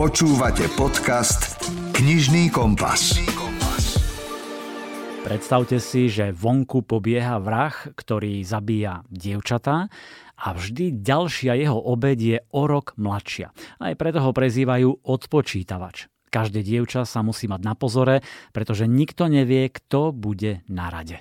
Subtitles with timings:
[0.00, 1.60] Počúvate podcast
[1.92, 3.20] Knižný kompas.
[5.20, 9.92] Predstavte si, že vonku pobieha vrah, ktorý zabíja dievčatá
[10.40, 13.52] a vždy ďalšia jeho obed je o rok mladšia.
[13.76, 16.08] Aj preto ho prezývajú odpočítavač.
[16.32, 18.24] Každé dievča sa musí mať na pozore,
[18.56, 21.20] pretože nikto nevie, kto bude na rade.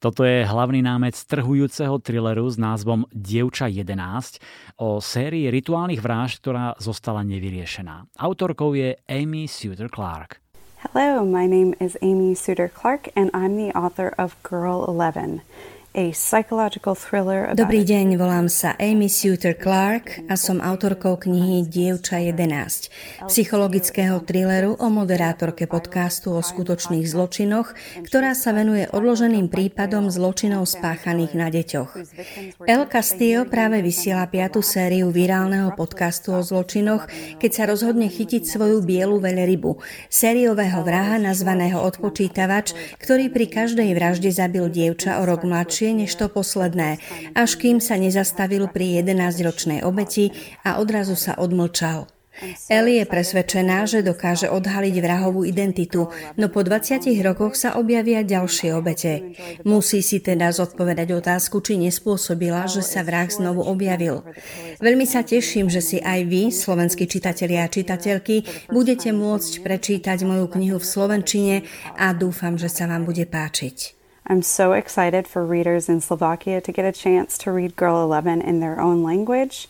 [0.00, 4.40] Toto je hlavný námec trhujúceho thrilleru s názvom Dievča 11
[4.80, 8.08] o sérii rituálnych vražd, ktorá zostala nevyriešená.
[8.16, 10.40] Autorkou je Amy Suter Clark.
[10.80, 15.44] Hello, my name is Amy Suter Clark and I'm the author of Girl 11.
[15.90, 24.78] Dobrý deň, volám sa Amy Suter Clark a som autorkou knihy Dievča 11, psychologického thrilleru
[24.78, 27.74] o moderátorke podcastu o skutočných zločinoch,
[28.06, 31.90] ktorá sa venuje odloženým prípadom zločinov spáchaných na deťoch.
[32.70, 37.10] El Castillo práve vysiela piatu sériu virálneho podcastu o zločinoch,
[37.42, 44.30] keď sa rozhodne chytiť svoju bielu veľrybu, sériového vraha nazvaného odpočítavač, ktorý pri každej vražde
[44.30, 47.00] zabil dievča o rok mladšie ďalšie než to posledné,
[47.32, 50.28] až kým sa nezastavil pri 11-ročnej obeti
[50.60, 52.04] a odrazu sa odmlčal.
[52.72, 56.08] Ellie je presvedčená, že dokáže odhaliť vrahovú identitu,
[56.40, 59.36] no po 20 rokoch sa objavia ďalšie obete.
[59.68, 64.24] Musí si teda zodpovedať otázku, či nespôsobila, že sa vrah znovu objavil.
[64.80, 70.48] Veľmi sa teším, že si aj vy, slovenskí čitatelia a čitateľky, budete môcť prečítať moju
[70.48, 71.56] knihu v slovenčine
[72.00, 73.99] a dúfam, že sa vám bude páčiť.
[74.30, 78.46] I'm so excited for readers in Slovakia to get a chance to read Girl 11
[78.46, 79.66] in their own language,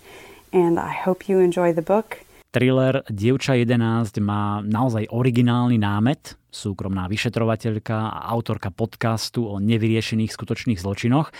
[0.52, 2.20] and I hope you enjoy the book.
[2.52, 10.78] Thriller Dievča 11 má naozaj originálny námet, súkromná vyšetrovateľka a autorka podcastu o nevyriešených skutočných
[10.78, 11.32] zločinoch.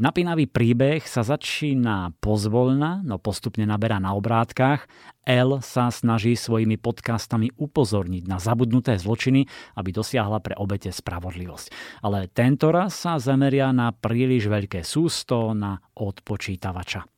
[0.00, 4.88] Napínavý príbeh sa začína pozvolna, no postupne naberá na obrátkach.
[5.22, 9.46] L sa snaží svojimi podcastami upozorniť na zabudnuté zločiny,
[9.78, 12.00] aby dosiahla pre obete spravodlivosť.
[12.02, 17.11] Ale tento raz sa zameria na príliš veľké sústo, na odpočítavača.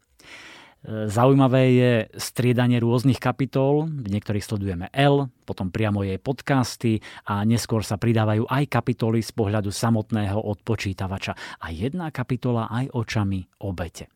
[0.84, 7.80] Zaujímavé je striedanie rôznych kapitol, v niektorých sledujeme L, potom priamo jej podcasty a neskôr
[7.80, 11.32] sa pridávajú aj kapitoly z pohľadu samotného odpočítavača
[11.64, 14.12] a jedna kapitola aj očami obete.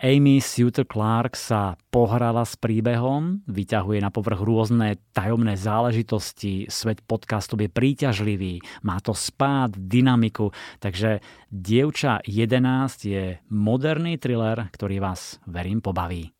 [0.00, 7.54] Amy Suter Clark sa pohrala s príbehom, vyťahuje na povrch rôzne tajomné záležitosti, svet podcastu
[7.60, 10.50] je príťažlivý, má to spád, dynamiku,
[10.82, 16.32] takže Dievča 11 je moderný thriller, ktorý vás, verím, pobaví.